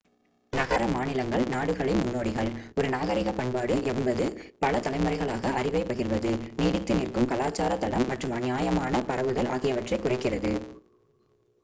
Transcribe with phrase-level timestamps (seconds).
[0.53, 4.25] நகர-மாநிலங்கள் நாடுகளின் முன்னோடிகள் ஒரு நாகரிக பண்பாடு என்பது
[4.59, 6.31] பல தலைமுறைகளாக அறிவை பகிர்வது
[6.57, 10.53] நீடித்து நிற்கும் கலாச்சார தடம் மற்றும் நியாயமான பரவுதல் ஆகியவற்றைக் குறிக்கிறது